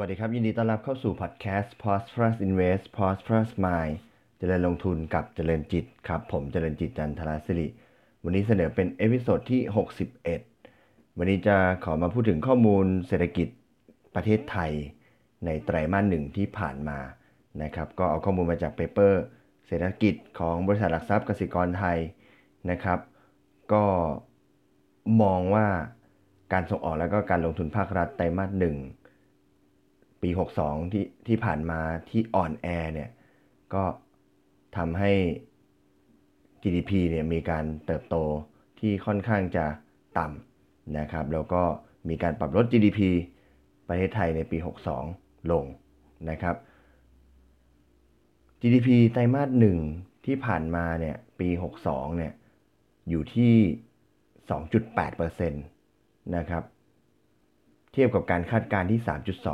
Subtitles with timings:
[0.00, 3.94] วัสดีครับ ยินดีต้อนรับเข้าสู่พอดแคสต์ Prosperous Invest Prosperous Mind
[4.38, 7.66] เจริญลงทุนกับเจริญจิตครับ ผมเจริญจิตจันทราศิริ
[8.24, 9.60] วันนี้เสนอเป็น episode ที่
[10.40, 13.48] 61 วันนี้จะขอมาพูดถึงข้อมูลเศรษฐกิจ
[14.14, 14.72] ประเทศไทย
[15.44, 16.98] ในไตรมาสหนึ่งที่ผ่านมา
[17.62, 19.22] นะครับ ก็เอาข้อมูลมาจาก paper
[19.66, 21.98] เศรษฐกิจของบริษัทหลักทรัพย์กสิกรไทย
[22.70, 22.98] นะครับ
[23.72, 23.84] ก็
[25.22, 25.66] มองว่า
[26.52, 28.76] การส่งออกแล้วก็การลงทุนภาครัฐไตรมาสหนึ่ง
[30.22, 33.10] ปี 62 ที่ที่ผ่านมาที่อ่อนแอเนี่ย
[33.74, 33.84] ก็
[34.76, 35.12] ทำให้
[36.62, 38.16] GDP เนี่ยมีการเติบโต
[38.78, 39.66] ที่ค่อนข้างจะ
[40.18, 41.62] ต่ำนะครับ แล้วก็
[42.08, 43.00] มีการปรับลด GDP
[43.88, 44.58] ประเทศไทยในปี
[45.04, 45.64] 62 ลง
[46.30, 46.56] นะครับ
[48.60, 49.78] GDP ไตรมาสหนึ่ง
[50.26, 51.48] ที่ผ่านมาเนี่ยปี
[51.84, 52.32] 62 เนี่ย
[53.08, 53.54] อยู่ที่
[54.48, 56.62] 2.8%นะครับ
[57.98, 59.00] ทียบกับการคาดการณ์ที่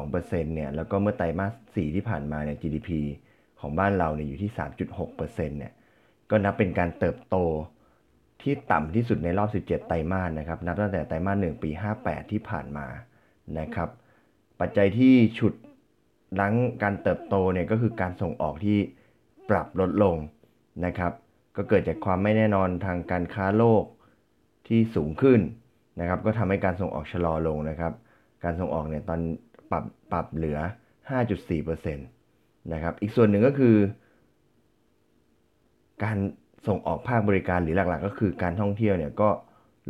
[0.00, 2.91] 3.2%เนี่ย แล้วก็เมื่อไตรมาส 4 ที่ผ่านมาเนี่ย GDP
[3.61, 4.51] ของบ้านเราเนี่ยอยู่ที่
[4.98, 5.73] 3.6%เนี่ย
[6.31, 7.36] ก็นับเป็นการเติบโต
[8.42, 11.70] ที่ต่ำที่สุดในรอบ 17 ไตรมาสนะครับ นับตั้งแต่ไตรมาส 1 ปี
[12.01, 12.86] 58 ที่ผ่านมา
[13.59, 13.89] นะครับ
[14.61, 15.55] ปัจจัยที่ฉุด
[16.41, 18.79] ลังการเติบโตเนี่ยก็คือการส่งออกที่
[19.51, 20.17] ปรับลดลง
[20.84, 21.12] นะครับ
[21.56, 23.84] ก็เกิดจากความไม่แน่นอนทางการค้าโลก
[24.69, 25.41] ที่สูงขึ้น
[26.01, 27.92] นะครับ ก็ทำให้การส่งออกชะลอลงนะครับ
[28.45, 29.20] การส่งออกเนี่ยตอน
[29.70, 30.59] ปรับปรับเหลือ
[31.11, 33.77] 5.4%นะครับ อีกส่วนหนึ่งก็คือ
[36.05, 36.19] การ
[36.67, 39.31] ส่งออกภาคบริการหรือหลักๆ ก็คือการท่องเที่ยวเนี่ยก็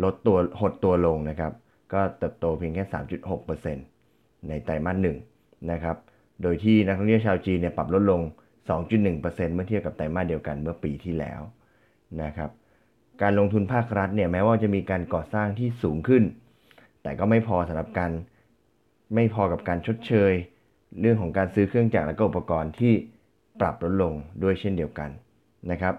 [0.05, 1.52] ลดตัวหดตัวลงนะครับ
[1.92, 2.84] ก็เติบโตเพียงแค่
[3.66, 5.16] 3.6%ในไตรมาสหนึ่ง
[5.72, 5.96] นะครับ
[6.42, 8.20] โดยที่นักท่องเที่ยวชาวจีนเนี่ยปรับลดลง
[8.68, 9.20] 2.1%
[9.55, 11.40] เมื่อเทียบกับไตรมาสเดียวกันเมื่อปีที่แล้ว
[12.23, 12.51] นะครับ
[13.23, 16.23] การลงทุนภาครัฐเนี่ยแม้ว่าจะมีการก่อสร้างที่สูงขึ้น
[17.02, 18.12] แต่ก็ไม่พอสำหรับการ
[19.14, 20.32] ไม่พอกับการชดเชย
[21.00, 22.94] เรื่องของการซื้อเครื่องจักรและก็อุปกรณ์ที่
[23.60, 25.10] ปรับลดลงด้วยเช่นเดียวกัน
[25.70, 25.94] นะครับ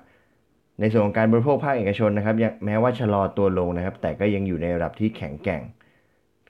[0.80, 2.36] ในส่วนของการบริโภคภาคเอกชนนะครับ
[2.66, 5.62] แม้ว่าชะลอตัวลงนะครับ แต่ก็ยังอยู่ในระดับที่แข็งแกร่ง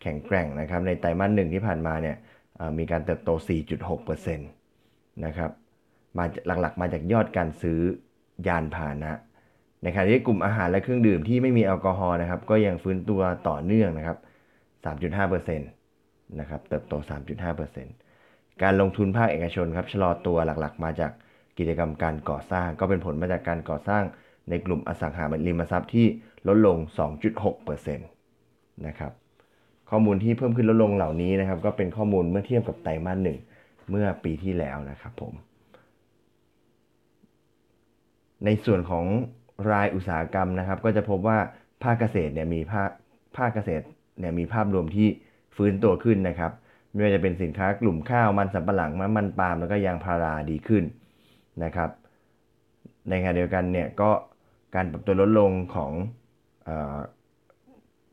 [0.01, 2.15] แข็งแกร่งนะครับ ในไตรมาสหนึ่งที่ผ่านมาเนี่ย
[2.77, 3.29] มีการเติบโต
[3.87, 5.51] 4.6%นะครับ
[6.17, 6.25] มา
[6.61, 7.79] หลักๆ มาจากยอดการซื้อ
[8.47, 9.11] ยานพาหนะ
[9.81, 14.17] ในขณะที่กลุ่มอาหารและเครื่องดื่มที่ไม่มีแอลกอฮอล์นะครับ ก็ยังฟื้นตัวต่อเนื่องนะครับ
[14.85, 15.74] 3.5%
[16.39, 16.93] นะครับเติบโต
[17.77, 21.11] 3.5%การลงทุนภาคเอกชนครับชะลอตัวหลักๆ มาจาก
[21.57, 24.03] กิจกรรมการก่อสร้าง ก็เป็นผลมาจากการก่อสร้าง
[24.49, 26.07] ในกลุ่มอสังหาริมทรัพย์ที่
[26.47, 26.77] ลดลง
[27.37, 29.11] 2.6%นะครับ
[29.89, 33.37] ข้อมูลที่เพิ่มขึ้นลดลงเหล่านี้นะครับ ก็เป็นข้อมูลเมื่อเทียบกับไตรมาสหนึ่ง
[33.89, 35.33] เมื่อปีที่แล้วนะครับผม
[38.45, 39.05] ในส่วนของ
[39.71, 41.37] รายอุตสาหกรรมนะครับ ก็จะพบว่า
[41.83, 42.89] ภาคเกษตรเนี่ยมีภาค
[43.37, 43.85] ภาคเกษตร
[44.19, 45.07] เนี่ยมีภาพรวมที่
[45.55, 46.51] ฟื้นตัวขึ้นนะครับ
[46.91, 50.83] ไม่ว่าจะเป็นสินค้ากลุ่มข้าวมันสำปะหลังมันมันปาล์มแล้วก็ยางพาราดีขึ้น
[51.63, 51.89] นะครับ
[53.09, 54.11] ในขณะเดียวกันเนี่ยก็
[54.75, 55.91] การปรับตัวลดลงของ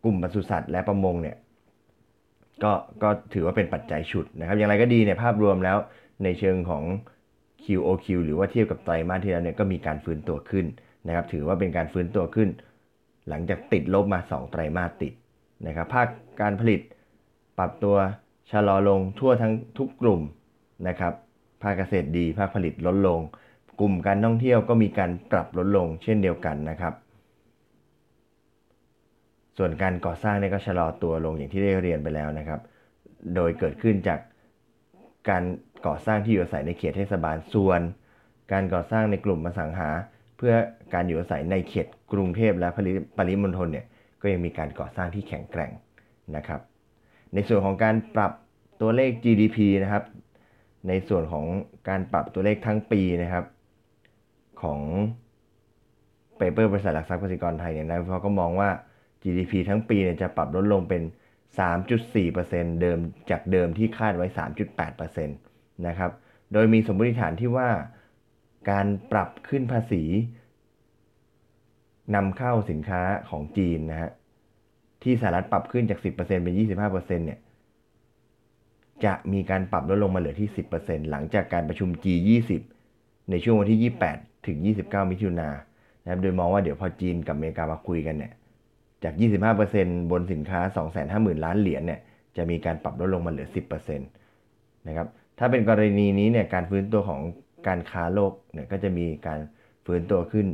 [0.04, 1.36] กลุ่มปศุสัตว์และประมงเนี่ย
[2.62, 2.72] ก็
[3.02, 5.76] ก็ถือว่าเป็นปัจจัยฉุดนะครับ อย่างไรก็ดีเนี่ยภาพรวมแล้ว
[6.24, 6.84] ในเชิงของ
[7.64, 10.66] QOQ หรือว่าเทียบกับไตรมาสที่แล้วเนี่ยก็มีการฟื้นตัวขึ้น
[11.06, 12.48] นะครับ ถือว่าเป็นการฟื้นตัวขึ้น
[13.28, 15.12] หลังจากติดลบมา 2 ไตรมาสติด
[15.66, 16.08] นะครับ ภาค
[16.40, 16.80] การผลิต
[17.58, 17.96] ปรับตัว
[18.50, 20.20] ชะลอลงทั่วทั้งทุกกลุ่ม
[20.88, 21.12] นะครับ
[21.62, 23.20] ภาคเกษตรดีภาคผลิตลดลง
[23.80, 26.94] กลุ่มการท่องเที่ยวก็มีการปรับลดลงเช่นเดียวกันนะครับ
[29.56, 32.60] ส่วนการก่อสร้างเนี่ยก็ชะลอตัวลงอย่างที่ได้เรียนไปแล้วนะครับ
[33.34, 34.20] โดยเกิดขึ้นจาก
[35.28, 35.44] การ
[35.86, 37.80] ก่อสร้างที่อยู่อาศัยในเขตเทศบาลส่วน
[38.52, 39.88] การก่อสร้างในกลุ่มมาสังหา
[40.36, 40.54] เพื่อ
[40.94, 42.68] การอยู่อาศัยในเขตกรุงเทพและ
[43.16, 43.86] ปริมณฑลเนี่ย
[44.22, 45.70] ก็ยังมีการก่อสร้างที่แข็งแกร่ง
[46.36, 46.60] นะครับ
[47.34, 48.32] ในส่วนของการปรับ
[48.80, 50.04] ตัวเลข GDP นะครับ
[50.88, 51.44] ในส่วนของ
[51.88, 53.44] การปรับตัวเลขทั้งปีนะครับ
[54.62, 54.80] ของ
[56.36, 58.70] เปเปอร์บริษัทหลักทรัพย์กสิกรไทยเนี่ยนะเขาก็มองว่า
[59.22, 61.02] GDP ทั้งปีเนี่ยจะปรับลดลงเป็น
[61.72, 62.98] 3.4%เดิม
[63.30, 64.26] จากเดิมที่คาดไว้
[64.86, 66.10] 3.8%นะครับ
[66.52, 67.68] โดยมีสมมติฐานที่ว่า
[68.70, 70.02] การปรับขึ้นภาษี
[72.14, 74.10] นำเข้าสินค้าของจีนนะฮะ
[75.02, 77.40] ที่สหรัฐปรับขึ้นจาก 10%เป็น 25%เนี่ย
[79.04, 80.50] จะมีการปรับลดลงมาเหลือที่
[80.80, 82.50] 10%หลังจากการประชุม G20
[83.30, 85.56] ในช่วงวันที่ 28 ถึง 29 มิถุนายน
[86.02, 88.32] นะครับ โดยมองว่าเดี๋ยวพอจีนกับอเมริกามาคุยกันเนี่ย
[89.04, 89.14] จาก
[89.62, 90.60] 25%บนสินค้า
[91.04, 92.00] 250,000 ล้านเหรียญเนี่ย
[92.36, 95.06] จะมีการปรับลดลงมาเหลือ 10%นะครับ
[95.38, 97.20] ถ้าเป็นกรณีนี้เนี่ย การฟื้นตัวของ
[97.68, 99.40] การค้าโลกเนี่ย ก็จะมีการ
[99.86, 100.46] ฟื้นตัวขึ้น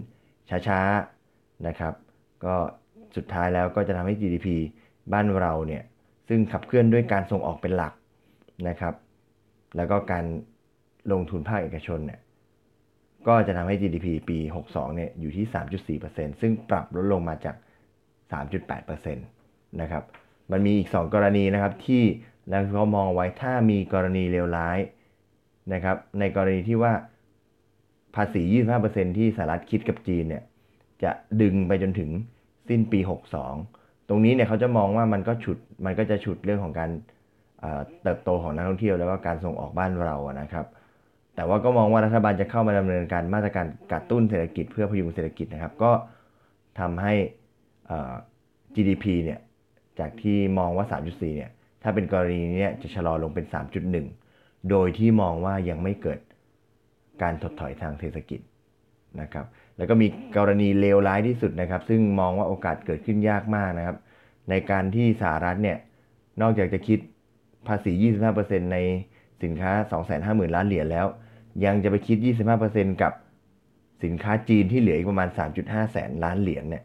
[0.68, 1.94] ช้าๆ นะครับ
[2.44, 2.54] ก็
[3.16, 4.48] สุดท้ายแล้วก็จะทำให้ GDP
[5.12, 5.82] บ้านเราเนี่ย
[6.28, 7.92] ซึ่งขับเคลื่อนด้วยการส่งออกเป็นหลัก
[8.68, 8.94] นะครับ
[9.76, 10.24] แล้วก็การ
[11.12, 12.20] ลงทุนภาคเอกชนเนี่ย
[13.28, 14.38] ก็จะทำให้ GDP ปี
[14.68, 17.56] 62 เนี่ยอยู่ที่ 3.4%ซึ่งปรับลดลงมาจาก
[18.32, 20.02] 3.8%นะครับ
[20.50, 22.02] มันมีอีก 2 กรณีนะครับที่
[22.52, 24.78] นักวิเคราะห์มองไว้ถ้ามีกรณีเลวร้าย
[25.72, 26.92] นะครับ ในกรณีที่ว่า
[28.16, 28.42] ภาษี
[28.80, 30.42] 25%ที่สหรัฐคิดกับจีนเนี่ย
[31.02, 31.10] จะ
[31.42, 32.10] ดึงไปจนถึง
[32.68, 33.00] สิ้นปี
[33.54, 36.90] 62 ตรงนี้เนี่ยเขาจะมองว่ามันก็ฉุดมันก็จะฉุดเรื่องของการ
[38.02, 40.66] เติบโตของนักท่องเที่ยวแล้วก็การส่งออกบ้านเรานะครับ
[41.34, 45.92] แต่ว่าก็มองว่ารัฐบาลจะเข้ามาดำเนินการมาตรการกระตุ้นเศรษฐกิจเพื่อพยุงเศรษฐกิจนะครับ ก็
[46.80, 47.14] ทำให้
[48.74, 49.40] GDP เนี่ย
[49.98, 51.50] จากที่มองว่า 3.4 เนี่ย
[51.82, 53.46] ถ้าเป็นกรณีนี้จะชะลอลงเป็น
[54.08, 56.20] 3.1 โดยที่มองว่ายังไม่เกิด
[57.22, 58.40] การถดถอยทางเศรษฐกิจ
[59.20, 59.46] นะครับ
[59.76, 60.06] แล้วก็มี
[60.36, 63.96] กรณีเลวร้ายที่สุดนะครับ ซึ่งมองว่าโอกาสเกิดขึ้นยากมากนะครับ
[64.50, 65.78] ในการที่สหรัฐเนี่ย
[66.42, 66.98] นอกจากจะคิด
[67.68, 67.92] ภาษี
[68.32, 68.78] 25%ใน
[69.42, 69.72] สินค้า
[70.14, 71.06] 250,000 ล้านเหรียญแล้ว
[71.64, 72.18] ยังจะไปคิด
[72.60, 73.12] 25%กับ
[74.04, 75.28] สินค้าจีนที่เหลืออีกประมาณ
[75.60, 76.84] 3.5 แสนล้านเหรียญเนี่ย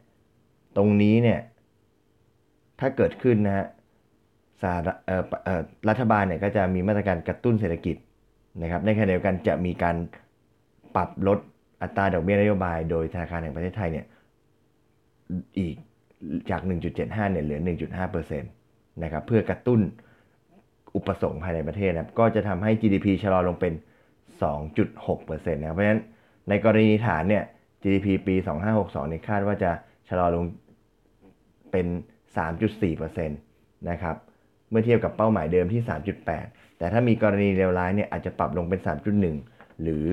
[0.77, 1.39] ตรงนี้เนี่ย
[2.79, 3.67] ถ้าเกิดขึ้นนะฮะ
[4.61, 4.75] สห
[5.89, 7.95] รัฐบาลเนี่ยก็จะมีมาตรการกระตุ้นเศรษฐกิจ
[8.61, 9.95] นะครับในขณะเดียวกันจะมีการ
[10.95, 11.39] ปรับลด
[11.83, 14.05] อัตราดอกเบี้ยนโยบายโดยธนาคารแห่งประเทศไทยเนี่ย
[15.59, 15.75] อีก
[16.49, 16.61] จาก
[16.95, 17.59] 1.75 เนี่ยเหลือ
[18.01, 19.81] 1.5%นะครับเพื่อกระตุ้น
[20.95, 23.73] อุปสงค์ภายในประเทศนะครับก็จะทำให้ GDP ชะลอลงเป็น
[24.43, 26.01] 2.6%นะครับเพราะฉะนั้น
[26.49, 27.43] ในกรณีฐานเนี่ย
[27.83, 28.35] GDP ปี
[28.73, 29.71] 2562เนี่ยคาดว่าจะ
[30.09, 30.43] ชะลอลง
[31.71, 31.87] เป็น
[32.37, 34.15] 3.4%นะครับ
[34.69, 35.81] เมื่อเทียบกับเป้าหมายเดิมที่
[36.29, 38.79] 3.8 แต่ถ้ามีกรณีเลวร้ายเนี่ยอาจจะปรับลงเป็น
[39.31, 40.05] 3.1 หรือ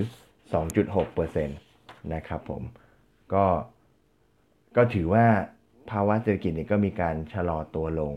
[0.52, 2.62] 2.6%นะครับผม
[3.34, 3.46] ก็
[4.76, 5.26] ก็ถือว่า
[5.90, 8.14] ภาวะเศรษฐกิจเนี่ยก็มีการชะลอตัวลง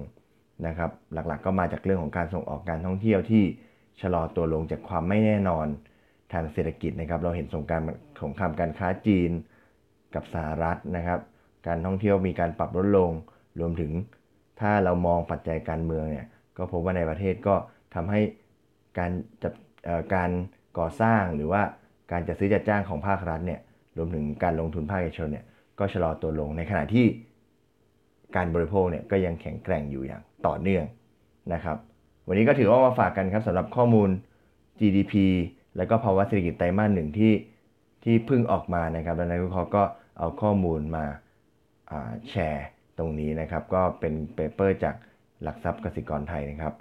[0.68, 3.44] นะครับ หลักๆก็มาจากเรื่องของการส่งออกการท่องเที่ยวที่
[4.02, 5.68] ชะลอตัวลงจากความไม่แน่นอน
[6.34, 7.82] ทางเศรษฐกิจนะครับ เราเห็นสงการ
[8.22, 9.32] สงครามการค้าจีน
[10.16, 11.20] กับสหรัฐนะครับ
[11.68, 13.12] การท่องเที่ยวมีการปรับลดลง
[13.60, 13.92] รวมถึง
[14.60, 16.28] ถ้าเรามองปัจจัยการเมืองเนี่ย
[16.58, 17.56] ก็พบว่าในประเทศก็
[17.96, 18.22] ทำให้
[19.00, 19.12] การ
[19.44, 19.54] จับ
[20.14, 20.30] การ
[20.78, 21.62] ก่อสร้างหรือว่า
[22.12, 23.60] การจัดซื้อจัดจ้างของภาครัฐเนี่ย
[23.98, 25.46] รวมถึงการลงทุนภาคเอกชนเนี่ย
[25.80, 27.06] ก็ชะลอตัวลงในขณะที่
[28.36, 30.86] การบริโภคเนี่ยก็ยังแข็งแกร่งอยู่อย่างต่อเนื่อง
[31.54, 31.78] นะครับ
[32.28, 34.10] วันนี้ก็ถือว่ามาฝากกันครับสำหรับข้อมูล
[34.80, 35.14] GDP
[35.78, 37.34] แล้วก็ภาวะเศรษฐกิจไตรมาสหนึ่งที่
[38.04, 39.84] ที่เพิ่งออกมานะครับแล้วนักวิเคราะห์ก็
[40.20, 41.06] เอาข้อมูลมา
[42.30, 42.66] แชร์
[42.98, 44.96] ตรงนี้นะครับ ก็เป็นเปเปอร์จาก
[45.44, 46.74] หลักทรัพย์กสิกรไทยนะครับ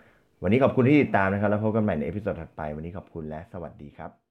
[0.43, 4.22] วันนี้ขอบคุณที่ติดตามนะครับ แล้วพบกันใหม่ในเอพิโซดถัดไป วันนี้ขอบคุณและสวัสดีครับ